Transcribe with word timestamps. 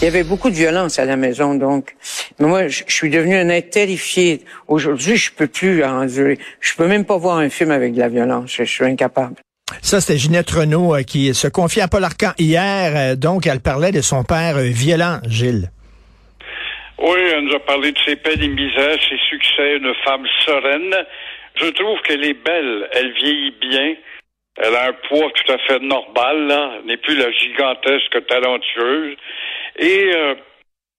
il 0.00 0.04
y 0.04 0.06
avait 0.06 0.22
beaucoup 0.22 0.48
de 0.48 0.54
violence 0.54 0.98
à 0.98 1.04
la 1.04 1.16
maison, 1.16 1.54
donc. 1.54 1.96
Mais 2.38 2.46
moi, 2.46 2.68
je, 2.68 2.84
suis 2.86 3.10
devenu 3.10 3.36
un 3.36 3.48
être 3.48 3.70
terrifié. 3.70 4.40
Aujourd'hui, 4.68 5.16
je 5.16 5.32
peux 5.32 5.48
plus 5.48 5.82
endurer. 5.84 6.38
Je 6.60 6.74
peux 6.76 6.86
même 6.86 7.04
pas 7.04 7.16
voir 7.16 7.38
un 7.38 7.50
film 7.50 7.72
avec 7.72 7.94
de 7.94 7.98
la 7.98 8.08
violence. 8.08 8.54
Je, 8.54 8.64
suis 8.64 8.84
incapable. 8.84 9.36
Ça, 9.82 10.00
c'était 10.00 10.18
Ginette 10.18 10.50
Renault 10.50 10.94
euh, 10.94 11.02
qui 11.02 11.34
se 11.34 11.48
confiait 11.48 11.82
à 11.82 11.88
Paul 11.88 12.04
Arcan 12.04 12.32
hier. 12.38 12.92
Euh, 12.94 13.16
donc, 13.16 13.46
elle 13.46 13.60
parlait 13.60 13.90
de 13.90 14.00
son 14.00 14.22
père 14.22 14.56
euh, 14.56 14.70
violent, 14.70 15.18
Gilles. 15.26 15.70
Oui, 17.00 17.18
elle 17.32 17.44
nous 17.44 17.54
a 17.54 17.60
parlé 17.60 17.92
de 17.92 17.98
ses 18.04 18.16
peines 18.16 18.42
et 18.42 18.48
misères, 18.48 18.98
ses 19.08 19.18
succès, 19.28 19.76
une 19.76 19.92
femme 20.04 20.26
sereine. 20.46 20.94
Je 21.60 21.66
trouve 21.70 22.00
qu'elle 22.02 22.24
est 22.24 22.44
belle, 22.44 22.88
elle 22.92 23.12
vieillit 23.14 23.54
bien. 23.60 23.94
Elle 24.60 24.74
a 24.74 24.88
un 24.88 24.92
poids 25.08 25.30
tout 25.34 25.52
à 25.52 25.58
fait 25.58 25.78
normal, 25.80 26.46
là, 26.46 26.78
n'est 26.84 26.96
plus 26.96 27.16
la 27.16 27.30
gigantesque 27.30 28.26
talentueuse. 28.26 29.16
Et 29.78 30.10
euh, 30.12 30.34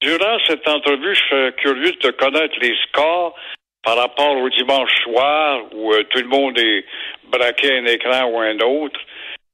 durant 0.02 0.38
cette 0.48 0.68
entrevue, 0.68 1.14
je 1.14 1.22
suis 1.22 1.54
curieux 1.58 1.92
de 2.02 2.12
connaître 2.12 2.56
les 2.62 2.76
scores 2.88 3.36
par 3.84 3.98
rapport 3.98 4.38
au 4.38 4.50
dimanche 4.50 4.92
soir 5.04 5.64
où 5.74 5.94
euh, 5.94 6.04
tout 6.10 6.20
le 6.20 6.28
monde 6.28 6.58
est 6.58 6.86
braqué 7.26 7.78
un 7.78 7.86
écran 7.86 8.26
ou 8.32 8.40
un 8.40 8.58
autre. 8.60 9.00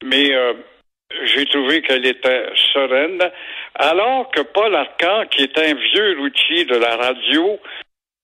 Mais 0.03 0.33
euh, 0.33 0.53
j'ai 1.23 1.45
trouvé 1.45 1.81
qu'elle 1.81 2.05
était 2.05 2.45
sereine, 2.73 3.19
alors 3.75 4.29
que 4.31 4.41
Paul 4.41 4.75
Arcan, 4.75 5.25
qui 5.31 5.43
est 5.43 5.57
un 5.57 5.73
vieux 5.73 6.17
routier 6.19 6.65
de 6.65 6.75
la 6.75 6.95
radio, 6.95 7.59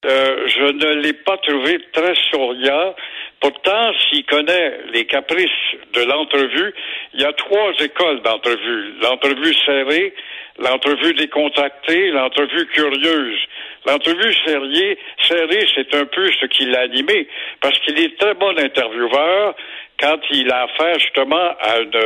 je 0.04 0.72
ne 0.72 1.00
l'ai 1.00 1.12
pas 1.12 1.36
trouvé 1.38 1.78
très 1.92 2.14
souriant. 2.30 2.94
Pourtant, 3.42 3.92
s'il 3.98 4.24
connaît 4.26 4.78
les 4.92 5.04
caprices 5.04 5.50
de 5.94 6.02
l'entrevue, 6.04 6.72
il 7.12 7.22
y 7.22 7.24
a 7.24 7.32
trois 7.32 7.72
écoles 7.80 8.22
d'entrevue. 8.22 8.94
L'entrevue 9.02 9.52
serrée, 9.66 10.14
l'entrevue 10.60 11.12
décontractée, 11.14 12.12
l'entrevue 12.12 12.66
curieuse. 12.66 13.40
L'entrevue 13.84 14.32
serrée, 14.46 14.96
serrée 15.26 15.66
c'est 15.74 15.92
un 15.92 16.04
peu 16.04 16.30
ce 16.40 16.46
qui 16.46 16.66
l'a 16.66 16.82
animé, 16.82 17.26
parce 17.60 17.76
qu'il 17.80 17.98
est 17.98 18.16
très 18.16 18.34
bon 18.34 18.56
intervieweur 18.56 19.56
quand 19.98 20.20
il 20.30 20.48
a 20.52 20.62
affaire 20.62 21.00
justement 21.00 21.56
à 21.60 21.80
une, 21.80 22.00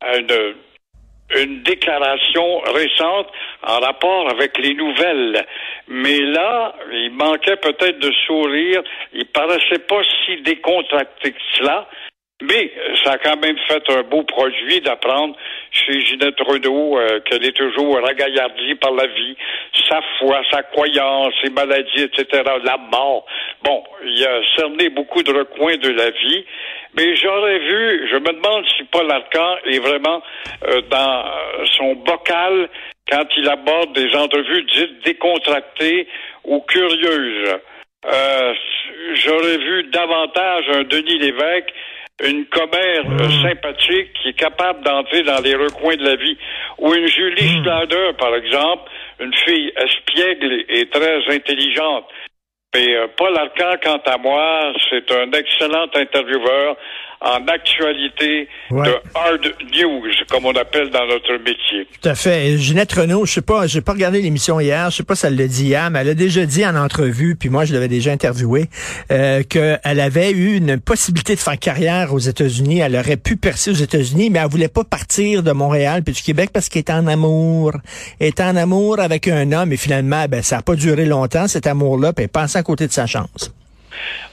à 0.00 0.16
une 0.16 0.54
une 1.36 1.62
déclaration 1.62 2.60
récente 2.60 3.28
en 3.62 3.80
rapport 3.80 4.30
avec 4.30 4.58
les 4.58 4.74
nouvelles. 4.74 5.46
Mais 5.88 6.18
là, 6.20 6.74
il 6.90 7.10
manquait 7.12 7.56
peut-être 7.56 7.98
de 7.98 8.12
sourire. 8.26 8.82
Il 9.12 9.26
paraissait 9.26 9.80
pas 9.86 10.02
si 10.24 10.40
décontracté 10.42 11.32
que 11.32 11.38
cela. 11.58 11.88
Mais 12.40 12.70
ça 13.02 13.12
a 13.12 13.18
quand 13.18 13.36
même 13.40 13.58
fait 13.66 13.82
un 13.90 14.02
beau 14.02 14.22
produit 14.22 14.80
d'apprendre 14.80 15.34
chez 15.72 16.00
Ginette 16.02 16.38
Renault 16.40 16.96
euh, 16.96 17.18
qu'elle 17.20 17.44
est 17.44 17.56
toujours 17.56 18.00
ragaillardie 18.00 18.76
par 18.76 18.92
la 18.92 19.08
vie, 19.08 19.36
sa 19.88 20.00
foi, 20.18 20.40
sa 20.52 20.62
croyance, 20.62 21.34
ses 21.42 21.50
maladies, 21.50 22.02
etc., 22.02 22.44
la 22.62 22.76
mort. 22.76 23.26
Bon, 23.64 23.82
il 24.04 24.24
a 24.24 24.40
cerné 24.56 24.88
beaucoup 24.88 25.24
de 25.24 25.32
recoins 25.32 25.78
de 25.78 25.90
la 25.90 26.10
vie, 26.10 26.44
mais 26.94 27.16
j'aurais 27.16 27.58
vu, 27.58 28.08
je 28.08 28.16
me 28.16 28.32
demande 28.32 28.64
si 28.76 28.84
Paul 28.84 29.10
Arcan 29.10 29.56
est 29.64 29.80
vraiment 29.80 30.22
euh, 30.68 30.80
dans 30.82 31.24
son 31.76 31.96
bocal 31.96 32.68
quand 33.10 33.26
il 33.36 33.48
aborde 33.48 33.94
des 33.94 34.14
entrevues 34.14 34.62
dites 34.62 35.04
décontractées 35.04 36.06
ou 36.44 36.60
curieuses. 36.60 37.58
Euh, 38.06 38.54
j'aurais 39.14 39.58
vu 39.58 39.84
davantage 39.84 40.64
un 40.72 40.84
Denis 40.84 41.18
Lévesque 41.18 41.72
une 42.24 42.46
commère 42.46 43.04
euh, 43.06 43.28
hmm. 43.28 43.42
sympathique 43.42 44.12
qui 44.20 44.28
est 44.30 44.38
capable 44.38 44.82
d'entrer 44.84 45.22
dans 45.22 45.40
les 45.40 45.54
recoins 45.54 45.96
de 45.96 46.04
la 46.04 46.16
vie. 46.16 46.36
Ou 46.78 46.94
une 46.94 47.06
Julie 47.06 47.60
mmh. 47.60 48.16
par 48.18 48.34
exemple, 48.34 48.90
une 49.20 49.34
fille 49.34 49.72
espiègle 49.76 50.64
et 50.68 50.88
très 50.88 51.22
intelligente. 51.28 52.06
Mais 52.74 52.94
euh, 52.94 53.06
Paul 53.16 53.36
Arcan, 53.36 53.76
quant 53.82 54.02
à 54.12 54.18
moi, 54.18 54.72
c'est 54.90 55.10
un 55.12 55.30
excellent 55.32 55.88
intervieweur 55.94 56.76
en 57.20 57.46
actualité 57.48 58.48
de 58.70 58.94
hard 59.14 59.44
news, 59.74 60.10
comme 60.30 60.46
on 60.46 60.52
appelle 60.52 60.90
dans 60.90 61.06
notre 61.06 61.32
métier. 61.38 61.86
Tout 62.00 62.08
à 62.08 62.14
fait. 62.14 62.56
Ginette 62.58 62.92
Renault, 62.92 63.26
je 63.26 63.32
sais 63.34 63.42
pas, 63.42 63.66
j'ai 63.66 63.80
pas 63.80 63.92
regardé 63.92 64.22
l'émission 64.22 64.60
hier, 64.60 64.90
je 64.90 64.96
sais 64.96 65.02
pas 65.02 65.16
si 65.16 65.26
elle 65.26 65.36
l'a 65.36 65.46
dit 65.46 65.64
hier, 65.66 65.90
mais 65.90 66.00
elle 66.00 66.10
a 66.10 66.14
déjà 66.14 66.46
dit 66.46 66.64
en 66.64 66.76
entrevue, 66.76 67.34
puis 67.34 67.48
moi 67.48 67.64
je 67.64 67.74
l'avais 67.74 67.88
déjà 67.88 68.12
interviewé, 68.12 68.66
euh, 69.10 69.42
qu'elle 69.42 70.00
avait 70.00 70.30
eu 70.30 70.56
une 70.56 70.78
possibilité 70.78 71.34
de 71.34 71.40
faire 71.40 71.58
carrière 71.58 72.14
aux 72.14 72.18
États-Unis. 72.18 72.78
Elle 72.78 72.96
aurait 72.96 73.16
pu 73.16 73.36
percer 73.36 73.70
aux 73.70 73.74
États-Unis, 73.74 74.30
mais 74.30 74.38
elle 74.38 74.48
voulait 74.48 74.68
pas 74.68 74.84
partir 74.84 75.42
de 75.42 75.52
Montréal 75.52 76.02
puis 76.04 76.14
du 76.14 76.22
Québec 76.22 76.50
parce 76.52 76.68
qu'elle 76.68 76.80
était 76.80 76.92
en 76.92 77.06
amour. 77.06 77.72
Elle 78.20 78.28
était 78.28 78.44
en 78.44 78.56
amour 78.56 79.00
avec 79.00 79.26
un 79.26 79.50
homme 79.52 79.72
et 79.72 79.76
finalement, 79.76 80.26
ben, 80.28 80.42
ça 80.42 80.58
a 80.58 80.62
pas 80.62 80.76
duré 80.76 81.04
longtemps, 81.04 81.48
cet 81.48 81.66
amour-là, 81.66 82.12
puis 82.12 82.24
elle 82.24 82.30
pensait 82.30 82.58
à 82.58 82.62
côté 82.62 82.86
de 82.86 82.92
sa 82.92 83.06
chance. 83.06 83.52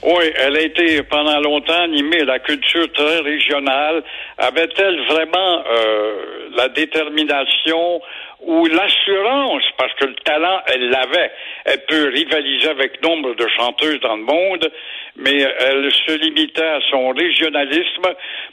Oui, 0.02 0.24
elle 0.36 0.56
a 0.56 0.60
été 0.60 1.02
pendant 1.02 1.40
longtemps 1.40 1.82
animée 1.82 2.24
la 2.24 2.38
culture 2.38 2.90
très 2.92 3.20
régionale. 3.20 4.02
Avait-elle 4.38 5.00
vraiment 5.06 5.62
euh, 5.68 6.48
la 6.56 6.68
détermination 6.68 8.00
ou 8.40 8.66
l'assurance, 8.66 9.64
parce 9.78 9.92
que 9.94 10.06
le 10.06 10.14
talent, 10.16 10.60
elle 10.66 10.90
l'avait. 10.90 11.30
Elle 11.64 11.84
peut 11.86 12.10
rivaliser 12.14 12.68
avec 12.68 13.02
nombre 13.02 13.34
de 13.34 13.46
chanteuses 13.48 14.00
dans 14.00 14.16
le 14.16 14.22
monde, 14.22 14.70
mais 15.16 15.38
elle 15.38 15.90
se 15.92 16.12
limitait 16.18 16.62
à 16.62 16.80
son 16.90 17.10
régionalisme 17.10 18.02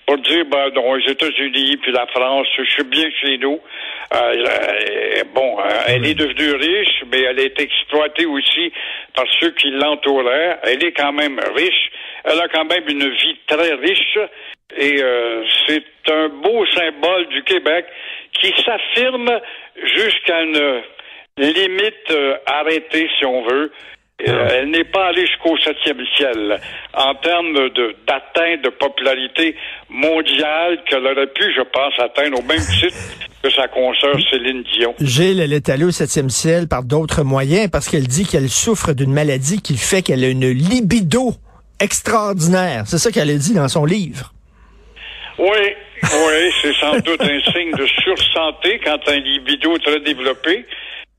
pour 0.05 0.17
dire, 0.19 0.45
ben, 0.45 0.69
dans 0.69 0.95
les 0.95 1.11
États-Unis, 1.11 1.77
puis 1.77 1.91
la 1.91 2.07
France, 2.07 2.47
je 2.57 2.63
suis 2.63 2.83
bien 2.83 3.09
chez 3.21 3.37
nous. 3.37 3.59
Euh, 4.13 5.23
bon, 5.33 5.59
euh, 5.59 5.63
elle 5.87 6.05
est 6.05 6.15
devenue 6.15 6.53
riche, 6.53 7.03
mais 7.11 7.21
elle 7.21 7.39
est 7.39 7.59
exploitée 7.59 8.25
aussi 8.25 8.71
par 9.13 9.25
ceux 9.39 9.51
qui 9.51 9.69
l'entouraient. 9.71 10.59
Elle 10.63 10.83
est 10.83 10.93
quand 10.93 11.13
même 11.13 11.39
riche. 11.55 11.91
Elle 12.23 12.39
a 12.39 12.47
quand 12.47 12.65
même 12.65 12.87
une 12.87 13.09
vie 13.09 13.37
très 13.47 13.73
riche. 13.73 14.17
Et 14.77 15.01
euh, 15.01 15.43
c'est 15.67 16.11
un 16.11 16.29
beau 16.29 16.65
symbole 16.67 17.27
du 17.29 17.43
Québec 17.43 17.85
qui 18.33 18.53
s'affirme 18.63 19.29
jusqu'à 19.95 20.41
une 20.41 20.81
limite 21.37 22.13
arrêtée, 22.45 23.09
si 23.17 23.25
on 23.25 23.45
veut. 23.47 23.71
Euh, 24.27 24.47
elle 24.51 24.69
n'est 24.69 24.85
pas 24.85 25.07
allée 25.07 25.25
jusqu'au 25.25 25.57
septième 25.57 25.97
ciel 26.15 26.59
en 26.93 27.15
termes 27.15 27.53
de, 27.53 27.95
d'atteinte 28.07 28.63
de 28.63 28.69
popularité 28.69 29.55
mondiale 29.89 30.79
qu'elle 30.87 31.05
aurait 31.05 31.27
pu, 31.27 31.51
je 31.53 31.61
pense, 31.61 31.93
atteindre 31.99 32.39
au 32.39 32.43
même 32.43 32.61
titre 32.79 32.95
que 33.43 33.49
sa 33.49 33.67
consoeur 33.67 34.15
Céline 34.29 34.63
Dion. 34.77 34.95
Gilles, 35.01 35.41
elle 35.41 35.51
est 35.51 35.67
allée 35.67 35.83
au 35.83 35.91
septième 35.91 36.29
ciel 36.29 36.67
par 36.69 36.83
d'autres 36.83 37.23
moyens 37.23 37.69
parce 37.69 37.89
qu'elle 37.89 38.07
dit 38.07 38.25
qu'elle 38.25 38.49
souffre 38.49 38.93
d'une 38.93 39.11
maladie 39.11 39.61
qui 39.61 39.75
fait 39.75 40.01
qu'elle 40.03 40.23
a 40.23 40.29
une 40.29 40.49
libido 40.49 41.33
extraordinaire. 41.81 42.83
C'est 42.85 42.99
ça 42.99 43.11
qu'elle 43.11 43.29
a 43.29 43.35
dit 43.35 43.55
dans 43.55 43.67
son 43.67 43.83
livre. 43.83 44.31
Oui, 45.39 45.75
oui, 46.03 46.53
c'est 46.61 46.73
sans 46.75 46.99
doute 46.99 47.21
un 47.21 47.51
signe 47.51 47.71
de 47.71 47.87
sursanté 47.87 48.79
quand 48.83 48.99
un 49.07 49.19
libido 49.19 49.77
très 49.79 49.99
développé. 49.99 50.65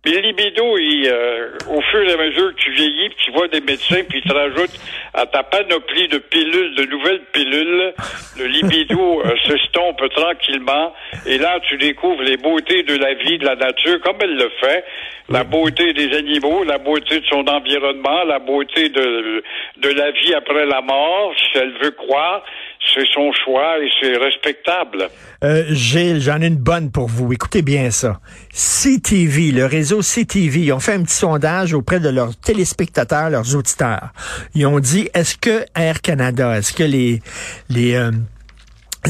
Mais 0.04 0.12
le 0.12 0.20
libido, 0.20 0.76
il, 0.76 1.08
euh, 1.08 1.48
au 1.70 1.80
fur 1.80 2.02
et 2.02 2.12
à 2.12 2.16
mesure 2.18 2.54
que 2.54 2.60
tu 2.60 2.70
vieillis, 2.72 3.10
tu 3.24 3.32
vois 3.32 3.48
des 3.48 3.62
médecins, 3.62 4.02
puis 4.06 4.20
ils 4.22 4.28
te 4.28 4.34
rajoutent 4.34 4.78
à 5.14 5.24
ta 5.24 5.42
panoplie 5.42 6.08
de 6.08 6.18
pilules, 6.18 6.74
de 6.74 6.84
nouvelles 6.84 7.22
pilules, 7.32 7.94
le 8.38 8.44
libido 8.44 9.22
euh, 9.22 9.34
s'estompe 9.46 10.06
tranquillement. 10.10 10.92
Et 11.26 11.38
là, 11.38 11.58
tu 11.66 11.78
découvres 11.78 12.22
les 12.22 12.36
beautés 12.36 12.82
de 12.82 12.96
la 12.96 13.14
vie, 13.14 13.38
de 13.38 13.46
la 13.46 13.56
nature, 13.56 13.98
comme 14.02 14.18
elle 14.20 14.36
le 14.36 14.50
fait. 14.60 14.84
La 15.30 15.42
beauté 15.42 15.94
des 15.94 16.14
animaux, 16.14 16.64
la 16.64 16.76
beauté 16.76 17.20
de 17.20 17.26
son 17.26 17.48
environnement, 17.48 18.24
la 18.24 18.40
beauté 18.40 18.90
de, 18.90 19.42
de 19.78 19.88
la 19.88 20.10
vie 20.10 20.34
après 20.34 20.66
la 20.66 20.82
mort, 20.82 21.32
si 21.38 21.58
elle 21.58 21.72
veut 21.82 21.92
croire. 21.92 22.44
C'est 22.92 23.06
son 23.12 23.32
choix 23.32 23.78
et 23.82 23.88
c'est 24.00 24.16
respectable. 24.16 25.08
Euh, 25.42 25.64
Gilles, 25.70 26.20
j'en 26.20 26.40
ai 26.40 26.46
une 26.46 26.56
bonne 26.56 26.90
pour 26.90 27.08
vous. 27.08 27.32
Écoutez 27.32 27.62
bien 27.62 27.90
ça. 27.90 28.20
CTV, 28.52 29.52
le 29.52 29.66
réseau 29.66 30.00
CTV, 30.02 30.60
ils 30.60 30.72
ont 30.72 30.80
fait 30.80 30.94
un 30.94 31.02
petit 31.02 31.14
sondage 31.14 31.72
auprès 31.72 31.98
de 32.00 32.08
leurs 32.08 32.36
téléspectateurs, 32.36 33.30
leurs 33.30 33.56
auditeurs. 33.56 34.12
Ils 34.54 34.66
ont 34.66 34.80
dit, 34.80 35.08
est-ce 35.14 35.36
que 35.36 35.64
Air 35.74 36.02
Canada, 36.02 36.56
est-ce 36.58 36.72
que 36.72 36.84
les, 36.84 37.20
les, 37.68 37.94
euh, 37.94 38.10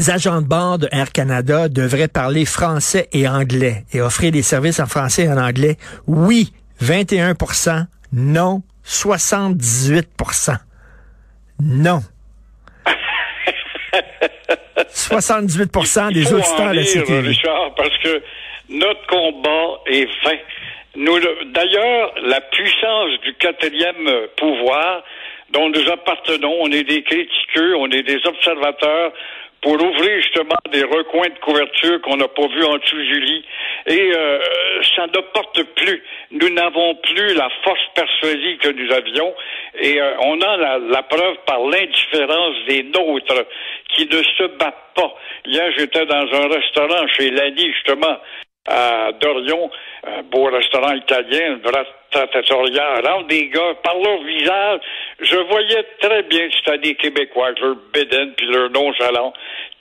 agents 0.07 0.41
de 0.41 0.47
bord 0.47 0.77
de 0.77 0.87
Air 0.91 1.11
Canada 1.11 1.67
devraient 1.69 2.07
parler 2.07 2.45
français 2.45 3.09
et 3.11 3.27
anglais 3.27 3.85
et 3.91 4.01
offrir 4.01 4.31
des 4.31 4.41
services 4.41 4.79
en 4.79 4.87
français 4.87 5.23
et 5.23 5.29
en 5.29 5.37
anglais? 5.37 5.77
Oui, 6.07 6.53
21% 6.81 7.85
Non, 8.13 8.63
78% 8.85 10.57
Non. 11.61 12.01
78% 15.09 16.13
des 16.13 16.33
auditeurs 16.33 16.71
de 16.71 16.75
la 16.75 16.83
CTV. 16.83 17.27
Richard, 17.29 17.75
parce 17.75 17.97
que 17.99 18.21
notre 18.69 19.05
combat 19.07 19.81
est 19.87 20.07
vain. 20.23 20.37
Nous, 20.95 21.19
d'ailleurs, 21.53 22.13
la 22.23 22.41
puissance 22.41 23.19
du 23.23 23.33
quatrième 23.35 24.09
pouvoir 24.37 25.03
dont 25.51 25.69
nous 25.69 25.91
appartenons, 25.91 26.55
on 26.61 26.71
est 26.71 26.83
des 26.83 27.03
critiqueux, 27.03 27.75
on 27.75 27.89
est 27.91 28.03
des 28.03 28.19
observateurs 28.25 29.11
pour 29.61 29.73
ouvrir 29.73 30.21
justement 30.21 30.57
des 30.71 30.83
recoins 30.83 31.29
de 31.29 31.39
couverture 31.39 32.01
qu'on 32.01 32.17
n'a 32.17 32.27
pas 32.27 32.47
vus 32.47 32.63
en 32.63 32.77
dessous 32.77 33.03
Julie. 33.03 33.43
Et 33.87 34.11
euh, 34.15 34.39
ça 34.95 35.07
ne 35.07 35.21
porte 35.33 35.63
plus. 35.75 36.03
Nous 36.31 36.49
n'avons 36.49 36.95
plus 36.95 37.33
la 37.33 37.49
force 37.63 37.87
persuasive 37.95 38.57
que 38.57 38.69
nous 38.69 38.91
avions. 38.93 39.33
Et 39.79 39.99
euh, 39.99 40.13
on 40.21 40.41
a 40.41 40.57
la, 40.57 40.77
la 40.79 41.03
preuve 41.03 41.37
par 41.45 41.59
l'indifférence 41.59 42.55
des 42.67 42.83
nôtres 42.83 43.45
qui 43.89 44.05
ne 44.05 44.21
se 44.23 44.43
battent 44.57 44.93
pas. 44.95 45.15
Hier, 45.45 45.71
j'étais 45.77 46.05
dans 46.05 46.27
un 46.31 46.47
restaurant 46.47 47.07
chez 47.07 47.29
Lani, 47.31 47.71
justement, 47.73 48.17
à 48.67 49.11
Dorion, 49.19 49.69
un 50.05 50.23
beau 50.23 50.45
restaurant 50.45 50.93
italien, 50.93 51.55
une 51.55 51.61
vraie 51.61 51.85
trattoria. 52.11 53.01
Des 53.27 53.49
gars, 53.49 53.75
par 53.83 53.95
leur 53.95 54.23
visage, 54.23 54.79
je 55.19 55.37
voyais 55.37 55.83
très 55.99 56.23
bien 56.23 56.47
c'était 56.51 56.77
des 56.79 56.95
Québécois, 56.95 57.51
leur 57.61 57.75
bédaine 57.93 58.33
puis 58.35 58.47
leur 58.47 58.69
nonchalant. 58.71 59.33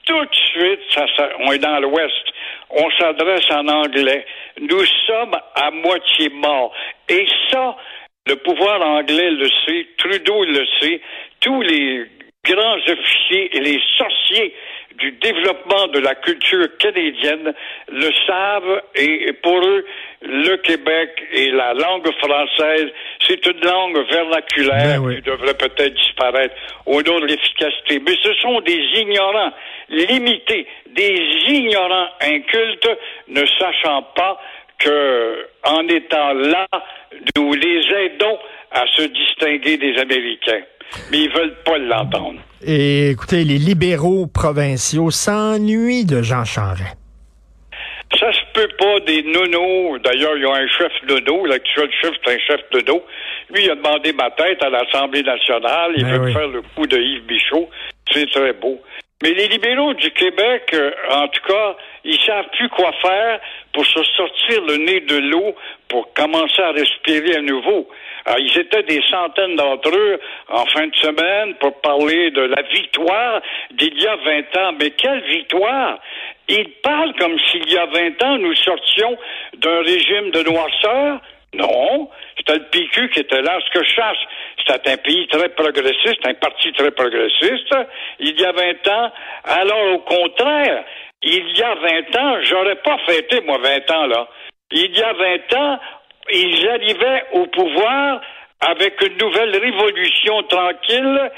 Tout 0.05 0.25
de 0.25 0.35
suite, 0.35 0.81
ça, 0.91 1.07
ça, 1.17 1.31
on 1.41 1.53
est 1.53 1.59
dans 1.59 1.81
l'Ouest, 1.81 2.25
on 2.71 2.91
s'adresse 2.99 3.51
en 3.51 3.67
anglais. 3.69 4.27
Nous 4.61 4.85
sommes 5.07 5.37
à 5.55 5.71
moitié 5.71 6.29
morts. 6.29 6.75
Et 7.09 7.27
ça, 7.51 7.77
le 8.27 8.37
pouvoir 8.37 8.83
anglais 8.83 9.31
le 9.31 9.49
sait, 9.67 9.87
Trudeau 9.97 10.45
le 10.45 10.67
sait, 10.79 11.01
tous 11.41 11.63
les 11.63 12.05
grands 12.45 12.77
officiers 12.77 13.57
et 13.57 13.61
les 13.61 13.81
sorciers 13.97 14.55
du 14.99 15.13
développement 15.13 15.89
de 15.89 15.99
la 16.01 16.15
culture 16.15 16.69
canadienne 16.79 17.53
le 17.89 18.11
savent 18.27 18.83
et 18.95 19.33
pour 19.43 19.59
eux, 19.59 19.85
le 20.23 20.57
Québec 20.59 21.11
et 21.33 21.51
la 21.51 21.75
langue 21.75 22.11
française, 22.19 22.89
c'est 23.27 23.45
une 23.47 23.61
langue 23.61 23.99
vernaculaire 24.11 25.01
Ben 25.01 25.05
oui. 25.05 25.17
qui 25.17 25.23
devrait 25.23 25.55
peut-être 25.55 25.95
disparaître 25.95 26.55
au 26.87 27.03
nom 27.03 27.21
de 27.21 27.27
l'efficacité. 27.27 28.01
Mais 28.07 28.15
ce 28.23 28.33
sont 28.35 28.61
des 28.61 28.81
ignorants 28.97 29.53
limités, 29.89 30.67
des 30.87 31.19
ignorants 31.49 32.09
incultes, 32.21 32.89
ne 33.29 33.45
sachant 33.59 34.03
pas 34.15 34.41
que, 34.79 35.47
en 35.65 35.87
étant 35.89 36.33
là, 36.35 36.67
nous 37.37 37.53
les 37.55 37.81
aidons 38.05 38.39
à 38.73 38.85
se 38.97 39.03
distinguer 39.03 39.77
des 39.77 39.97
Américains. 39.99 40.63
Mais 41.11 41.19
ils 41.19 41.33
veulent 41.33 41.57
pas 41.65 41.79
l'entendre. 41.79 42.41
Et 42.67 43.11
écoutez, 43.11 43.45
les 43.45 43.59
libéraux 43.59 44.27
provinciaux 44.27 45.11
s'ennuient 45.11 46.05
de 46.05 46.23
Jean 46.23 46.45
Charest. 46.45 46.97
Ça 48.19 48.33
se 48.33 48.41
peut 48.53 48.69
pas 48.79 49.01
des 49.01 49.23
nonos. 49.25 49.99
D'ailleurs, 49.99 50.37
il 50.37 50.43
y 50.43 50.47
a 50.47 50.53
un 50.55 50.69
chef 50.69 50.93
nono. 51.09 51.47
L'actuel 51.47 51.89
chef, 52.01 52.13
c'est 52.25 52.35
un 52.35 52.39
chef 52.39 52.61
nono. 52.73 53.03
Lui, 53.51 53.65
il 53.65 53.71
a 53.71 53.75
demandé 53.75 54.13
ma 54.13 54.31
tête 54.31 54.63
à 54.63 54.71
l'Assemblée 54.71 55.23
nationale. 55.23 55.93
Il 55.97 56.05
Ben 56.05 56.13
veut 56.19 56.25
oui. 56.27 56.33
faire 56.33 56.47
le 56.49 56.63
coup 56.77 56.87
de 56.87 56.97
Yves 56.97 57.25
Bichot. 57.27 57.69
C'est 58.13 58.31
très 58.31 58.53
beau. 58.53 58.81
Mais 59.25 59.33
les 59.33 59.49
libéraux 59.49 59.95
du 59.95 60.11
Québec, 60.11 60.69
euh, 60.75 60.91
en 61.11 61.29
tout 61.29 61.41
cas, 61.49 61.77
ils 62.05 62.21
savent 62.21 62.51
plus 62.59 62.69
quoi 62.69 62.93
faire 63.01 63.41
pour 63.73 63.87
se 63.87 64.03
sortir 64.03 64.61
le 64.69 64.77
nez 64.77 65.01
de 65.01 65.17
l'eau 65.17 65.55
pour 65.89 66.13
commencer 66.13 66.61
à 66.61 66.73
respirer 66.73 67.37
à 67.37 67.41
nouveau. 67.41 67.89
Alors, 68.27 68.39
ils 68.41 68.59
étaient 68.59 68.83
des 68.83 69.01
centaines 69.09 69.57
d'entre 69.57 69.97
eux 69.97 70.21
en 70.51 70.67
fin 70.67 70.89
de 70.89 70.95
semaine 70.97 71.55
pour 71.55 71.81
parler 71.81 72.33
de 72.33 72.43
la 72.43 72.61
victoire 72.71 73.41
d'il 73.71 73.99
y 73.99 74.07
a 74.07 74.17
20 74.17 74.57
ans. 74.59 74.73
Mais 74.79 74.91
quelle 74.91 75.23
victoire! 75.23 75.99
Ils 76.49 76.69
parlent 76.83 77.15
comme 77.19 77.39
s'il 77.51 77.73
y 77.73 77.79
a 77.79 77.87
20 77.87 78.23
ans, 78.25 78.37
nous 78.37 78.55
sortions 78.57 79.17
d'un 79.57 79.81
régime 79.85 80.33
de 80.33 80.43
noirceur. 80.43 81.21
Non, 81.55 82.11
c'était 82.37 82.59
le 82.59 82.65
PQ 82.65 83.09
qui 83.09 83.21
était 83.21 83.41
là. 83.41 83.59
Ce 83.65 83.79
que 83.79 83.85
je 83.85 83.91
cherche, 83.91 84.27
c'était 84.67 84.93
un 84.93 84.97
pays 84.97 85.27
très 85.29 85.49
progressiste, 85.51 86.27
un 86.27 86.35
parti 86.35 86.73
très 86.73 86.91
progressiste. 86.91 87.75
Il 88.19 88.39
y 88.39 88.45
a 88.45 88.53
20 88.53 88.89
ans, 88.89 89.13
alors 89.45 89.95
au 89.95 89.99
contraire, 90.01 90.85
il 91.23 91.57
y 91.57 91.63
a 91.63 91.75
20 91.75 92.17
ans, 92.17 92.37
j'aurais 92.43 92.77
pas 92.77 92.99
fêté, 93.07 93.41
moi, 93.43 93.59
20 93.59 93.91
ans, 93.91 94.07
là. 94.07 94.29
Il 94.71 94.97
y 94.97 95.03
a 95.03 95.13
20 95.13 95.55
ans, 95.55 95.81
ils 96.33 96.69
arrivaient 96.69 97.25
au 97.33 97.47
pouvoir 97.47 98.21
avec 98.61 99.01
une 99.03 99.17
nouvelle 99.19 99.57
révolution 99.57 100.43
tranquille 100.45 101.31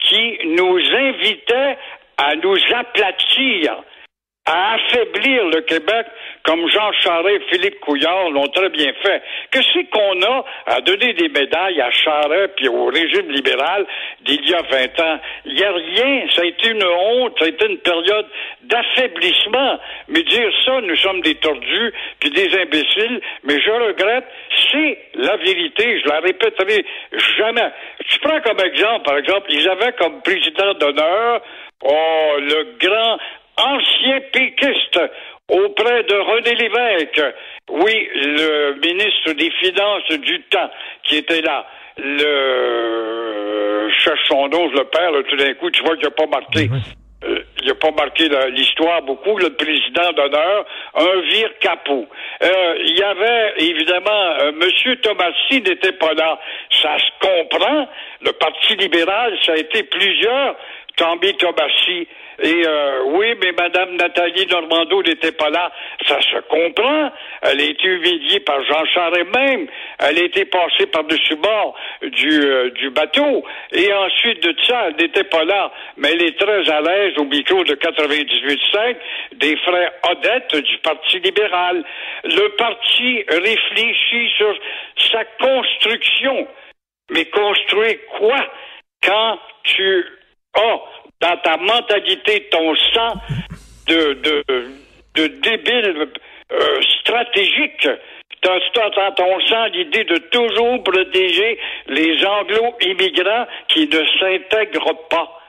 qui 0.00 0.38
nous 0.44 0.78
invitait 0.78 1.78
à 2.18 2.34
nous 2.36 2.56
aplatir 2.74 3.76
à 4.46 4.74
affaiblir 4.74 5.46
le 5.46 5.62
Québec 5.62 6.06
comme 6.42 6.68
Jean 6.68 6.92
Charest 7.00 7.28
et 7.28 7.54
Philippe 7.54 7.80
Couillard 7.80 8.28
l'ont 8.28 8.46
très 8.48 8.68
bien 8.68 8.92
fait. 9.02 9.22
Qu'est-ce 9.50 9.88
qu'on 9.90 10.22
a 10.22 10.44
à 10.66 10.80
donner 10.82 11.14
des 11.14 11.30
médailles 11.30 11.80
à 11.80 11.90
Charest 11.90 12.52
puis 12.56 12.68
au 12.68 12.84
régime 12.86 13.30
libéral 13.30 13.86
d'il 14.20 14.46
y 14.46 14.54
a 14.54 14.60
20 14.60 15.00
ans? 15.00 15.20
Il 15.46 15.54
n'y 15.54 15.64
a 15.64 15.72
rien. 15.72 16.26
Ça 16.34 16.42
a 16.42 16.44
été 16.44 16.68
une 16.68 16.84
honte. 16.84 17.38
Ça 17.38 17.46
a 17.46 17.48
été 17.48 17.66
une 17.66 17.78
période 17.78 18.26
d'affaiblissement. 18.64 19.78
Mais 20.08 20.22
dire 20.22 20.50
ça, 20.66 20.78
nous 20.82 20.96
sommes 20.96 21.22
des 21.22 21.36
tordus 21.36 21.94
puis 22.20 22.30
des 22.30 22.54
imbéciles. 22.58 23.22
Mais 23.44 23.58
je 23.58 23.70
regrette. 23.70 24.26
C'est 24.70 24.98
la 25.14 25.36
vérité. 25.38 26.00
Je 26.04 26.08
la 26.08 26.20
répéterai 26.20 26.84
jamais. 27.38 27.72
Tu 28.10 28.18
prends 28.18 28.40
comme 28.42 28.60
exemple, 28.60 29.04
par 29.04 29.16
exemple, 29.16 29.46
ils 29.48 29.66
avaient 29.70 29.92
comme 29.92 30.20
président 30.20 30.74
d'honneur 30.74 31.40
Oh, 31.86 32.36
le 32.38 32.78
grand 32.78 33.18
ancien 33.56 34.20
péquiste 34.32 35.00
auprès 35.48 36.02
de 36.04 36.14
René 36.14 36.54
Lévesque. 36.54 37.34
Oui, 37.70 38.08
le 38.14 38.74
ministre 38.80 39.32
des 39.32 39.50
Finances 39.50 40.18
du 40.20 40.40
temps 40.42 40.70
qui 41.04 41.16
était 41.16 41.42
là. 41.42 41.66
Le 41.96 43.34
je 43.88 44.02
cherche 44.02 44.20
son 44.28 44.48
nom, 44.48 44.70
je 44.70 44.78
le 44.78 44.84
perds, 44.84 45.12
là, 45.12 45.22
tout 45.28 45.36
d'un 45.36 45.54
coup, 45.54 45.70
tu 45.70 45.82
vois 45.82 45.96
qu'il 45.96 46.04
n'a 46.04 46.10
pas 46.10 46.26
marqué. 46.26 46.68
Euh, 47.24 47.42
il 47.62 47.68
n'a 47.68 47.74
pas 47.74 47.90
marqué 47.90 48.28
l'histoire 48.50 49.00
beaucoup, 49.02 49.38
le 49.38 49.50
président 49.54 50.12
d'honneur, 50.12 50.66
un 50.94 51.20
vire 51.22 51.50
capot. 51.60 52.06
Euh, 52.42 52.74
il 52.80 52.98
y 52.98 53.02
avait, 53.02 53.54
évidemment, 53.58 54.34
euh, 54.40 54.52
M. 54.52 54.96
Tomassi 54.96 55.62
n'était 55.62 55.92
pas 55.92 56.12
là. 56.12 56.38
Ça 56.82 56.96
se 56.98 57.26
comprend. 57.26 57.88
Le 58.20 58.32
Parti 58.32 58.76
libéral, 58.76 59.38
ça 59.44 59.52
a 59.52 59.56
été 59.56 59.84
plusieurs. 59.84 60.56
Tambi 60.96 61.34
Tomassi. 61.36 62.06
Et 62.42 62.66
euh, 62.66 63.02
oui, 63.06 63.34
mais 63.40 63.52
Mme 63.52 63.96
Nathalie 63.96 64.46
Normando 64.46 65.02
n'était 65.02 65.32
pas 65.32 65.50
là. 65.50 65.70
Ça 66.06 66.20
se 66.20 66.40
comprend. 66.48 67.12
Elle 67.42 67.60
a 67.60 67.64
été 67.64 67.86
humiliée 67.86 68.40
par 68.40 68.60
Jean 68.64 68.84
Charest 68.86 69.36
même. 69.36 69.68
Elle 70.00 70.18
a 70.18 70.22
été 70.24 70.44
passée 70.44 70.86
par-dessus 70.86 71.36
bord 71.36 71.76
du, 72.02 72.40
euh, 72.44 72.70
du 72.70 72.90
bateau. 72.90 73.44
Et 73.72 73.92
ensuite 73.92 74.42
de 74.42 74.54
ça, 74.66 74.88
elle 74.88 74.96
n'était 74.96 75.24
pas 75.24 75.44
là. 75.44 75.70
Mais 75.96 76.10
elle 76.12 76.22
est 76.22 76.38
très 76.38 76.68
à 76.70 76.80
l'aise 76.80 77.14
au 77.18 77.24
micro 77.24 77.62
de 77.62 77.74
98.5 77.74 78.96
des 79.34 79.56
frères 79.58 79.92
Odette 80.10 80.56
du 80.56 80.78
Parti 80.78 81.20
libéral. 81.20 81.84
Le 82.24 82.48
parti 82.56 83.24
réfléchit 83.28 84.30
sur 84.36 84.58
sa 85.12 85.24
construction. 85.40 86.48
Mais 87.10 87.26
construire 87.26 87.98
quoi 88.18 88.44
quand 89.02 89.38
tu 89.62 90.04
as 90.54 90.80
dans 91.20 91.36
ta 91.38 91.56
mentalité 91.56 92.48
ton 92.50 92.74
sang 92.92 93.14
de, 93.86 94.14
de, 94.14 94.44
de 95.14 95.26
débile 95.26 96.08
euh, 96.52 96.82
stratégique. 97.00 97.88
Dans 98.42 99.12
ton 99.16 99.40
sang 99.48 99.64
l'idée 99.72 100.04
de 100.04 100.16
toujours 100.30 100.82
protéger 100.82 101.58
les 101.86 102.24
anglo-immigrants 102.26 103.46
qui 103.68 103.88
ne 103.88 104.04
s'intègrent 104.18 105.08
pas. 105.08 105.40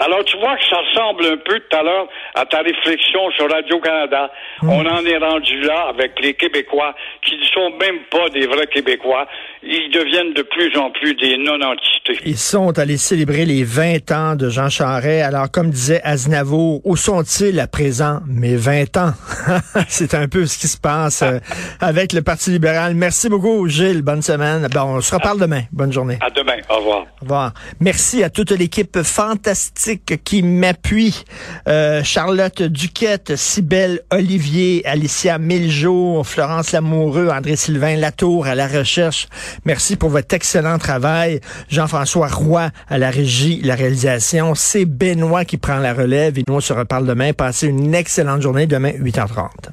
Alors, 0.00 0.24
tu 0.24 0.38
vois 0.38 0.56
que 0.56 0.64
ça 0.70 0.78
ressemble 0.78 1.26
un 1.26 1.36
peu 1.36 1.60
tout 1.60 1.76
à 1.76 1.82
l'heure 1.82 2.08
à 2.34 2.46
ta 2.46 2.62
réflexion 2.62 3.30
sur 3.36 3.50
Radio-Canada. 3.50 4.30
On 4.62 4.86
en 4.86 5.04
est 5.04 5.18
rendu 5.18 5.60
là 5.60 5.88
avec 5.90 6.18
les 6.22 6.32
Québécois 6.32 6.94
qui 7.22 7.36
ne 7.36 7.44
sont 7.44 7.76
même 7.78 7.98
pas 8.10 8.30
des 8.30 8.46
vrais 8.46 8.66
Québécois. 8.66 9.26
Ils 9.62 9.90
deviennent 9.92 10.32
de 10.32 10.40
plus 10.40 10.74
en 10.78 10.90
plus 10.90 11.14
des 11.16 11.36
non-entités. 11.36 12.18
Ils 12.24 12.38
sont 12.38 12.78
allés 12.78 12.96
célébrer 12.96 13.44
les 13.44 13.62
20 13.62 14.10
ans 14.12 14.36
de 14.36 14.48
Jean 14.48 14.70
Charest. 14.70 15.22
Alors, 15.22 15.50
comme 15.50 15.68
disait 15.68 16.00
Aznavour, 16.02 16.80
où 16.84 16.96
sont-ils 16.96 17.60
à 17.60 17.66
présent 17.66 18.20
mes 18.26 18.56
20 18.56 18.96
ans? 18.96 19.12
C'est 19.88 20.14
un 20.14 20.28
peu 20.28 20.46
ce 20.46 20.58
qui 20.58 20.66
se 20.66 20.80
passe 20.80 21.20
euh, 21.20 21.40
avec 21.78 22.14
le 22.14 22.22
Parti 22.22 22.48
libéral. 22.48 22.94
Merci 22.94 23.28
beaucoup, 23.28 23.68
Gilles. 23.68 24.00
Bonne 24.00 24.22
semaine. 24.22 24.66
Bon, 24.72 24.96
on 24.96 25.00
se 25.02 25.14
reparle 25.14 25.38
demain. 25.38 25.62
Bonne 25.72 25.92
journée. 25.92 26.16
À 26.22 26.30
demain. 26.30 26.56
Au 26.70 26.76
revoir. 26.76 27.00
Au 27.20 27.24
revoir. 27.24 27.52
Merci 27.80 28.24
à 28.24 28.30
toute 28.30 28.52
l'équipe 28.52 29.02
fantastique 29.02 29.89
qui 29.96 30.42
m'appuie. 30.42 31.24
Euh, 31.68 32.02
Charlotte 32.04 32.62
Duquette, 32.62 33.36
Cybelle 33.36 34.00
Olivier, 34.10 34.82
Alicia 34.86 35.38
Miljo, 35.38 36.22
Florence 36.24 36.72
Lamoureux, 36.72 37.28
André-Sylvain 37.28 37.96
Latour 37.96 38.46
à 38.46 38.54
la 38.54 38.66
recherche. 38.66 39.28
Merci 39.64 39.96
pour 39.96 40.10
votre 40.10 40.34
excellent 40.34 40.78
travail. 40.78 41.40
Jean-François 41.68 42.28
Roy 42.28 42.70
à 42.88 42.98
la 42.98 43.10
régie, 43.10 43.60
la 43.62 43.74
réalisation. 43.74 44.54
C'est 44.54 44.84
Benoît 44.84 45.44
qui 45.44 45.56
prend 45.56 45.78
la 45.78 45.94
relève 45.94 46.38
et 46.38 46.44
nous 46.48 46.54
on 46.54 46.60
se 46.60 46.72
reparle 46.72 47.06
demain. 47.06 47.32
Passez 47.32 47.68
une 47.68 47.94
excellente 47.94 48.42
journée 48.42 48.66
demain 48.66 48.90
8h30. 48.90 49.68